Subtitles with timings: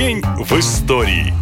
[0.00, 1.39] День в истории.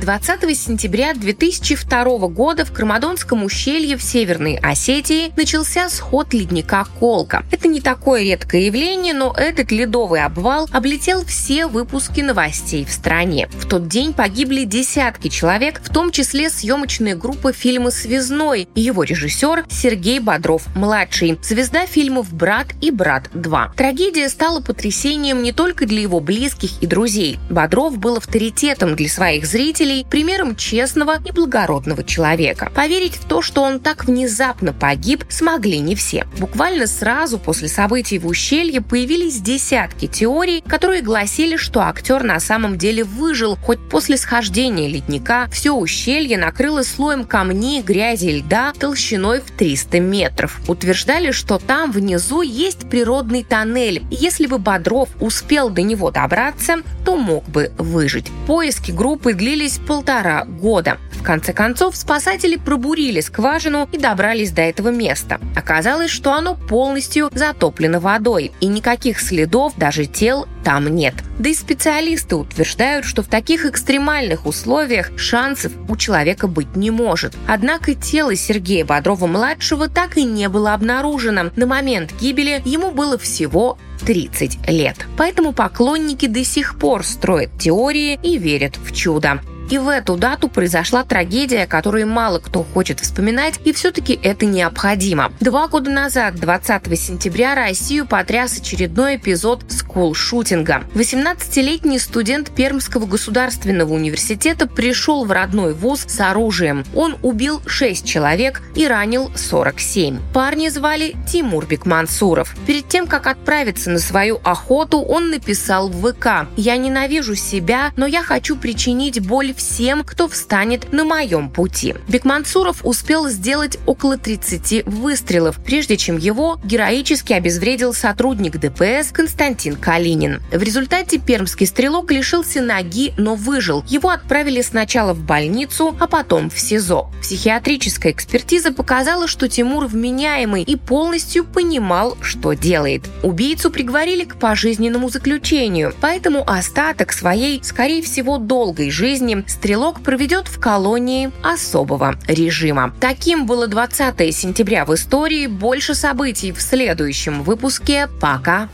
[0.00, 7.44] 20 сентября 2002 года в Кармадонском ущелье в Северной Осетии начался сход ледника Колка.
[7.50, 13.48] Это не такое редкое явление, но этот ледовый обвал облетел все выпуски новостей в стране.
[13.52, 19.02] В тот день погибли десятки человек, в том числе съемочная группа фильма «Связной» и его
[19.02, 23.74] режиссер Сергей Бодров-младший, звезда фильмов «Брат» и «Брат 2».
[23.76, 27.38] Трагедия стала потрясением не только для его близких и друзей.
[27.50, 32.70] Бодров был авторитетом для своих зрителей зрителей примером честного и благородного человека.
[32.74, 36.26] Поверить в то, что он так внезапно погиб, смогли не все.
[36.38, 42.78] Буквально сразу после событий в ущелье появились десятки теорий, которые гласили, что актер на самом
[42.78, 49.40] деле выжил, хоть после схождения ледника все ущелье накрыло слоем камней, грязи и льда толщиной
[49.40, 50.60] в 300 метров.
[50.68, 56.76] Утверждали, что там внизу есть природный тоннель, и если бы Бодров успел до него добраться,
[57.04, 58.26] то мог бы выжить.
[58.46, 60.98] Поиски группы длились длились полтора года.
[61.12, 65.40] В конце концов, спасатели пробурили скважину и добрались до этого места.
[65.56, 71.14] Оказалось, что оно полностью затоплено водой, и никаких следов, даже тел, там нет.
[71.38, 77.34] Да и специалисты утверждают, что в таких экстремальных условиях шансов у человека быть не может.
[77.48, 81.50] Однако тело Сергея Бодрова-младшего так и не было обнаружено.
[81.56, 84.96] На момент гибели ему было всего 30 лет.
[85.16, 89.40] Поэтому поклонники до сих пор строят теории и верят в чудо.
[89.70, 95.32] И в эту дату произошла трагедия, которую мало кто хочет вспоминать, и все-таки это необходимо.
[95.40, 100.84] Два года назад, 20 сентября, Россию потряс очередной эпизод скул-шутинга.
[100.94, 106.84] 18-летний студент Пермского государственного университета пришел в родной вуз с оружием.
[106.94, 110.20] Он убил 6 человек и ранил 47.
[110.32, 112.54] Парни звали Тимур Бекмансуров.
[112.66, 118.06] Перед тем, как отправиться на свою охоту, он написал в ВК «Я ненавижу себя, но
[118.06, 121.94] я хочу причинить боль всем, кто встанет на моем пути.
[122.08, 130.42] Бекмансуров успел сделать около 30 выстрелов, прежде чем его героически обезвредил сотрудник ДПС Константин Калинин.
[130.52, 133.84] В результате пермский стрелок лишился ноги, но выжил.
[133.88, 137.10] Его отправили сначала в больницу, а потом в СИЗО.
[137.22, 143.02] Психиатрическая экспертиза показала, что Тимур вменяемый и полностью понимал, что делает.
[143.22, 150.58] Убийцу приговорили к пожизненному заключению, поэтому остаток своей, скорее всего, долгой жизни стрелок проведет в
[150.58, 152.94] колонии особого режима.
[153.00, 155.46] Таким было 20 сентября в истории.
[155.46, 158.08] Больше событий в следующем выпуске.
[158.20, 158.68] Пока.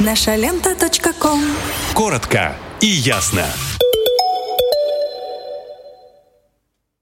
[0.00, 0.74] Наша лента.
[1.94, 3.44] Коротко и ясно.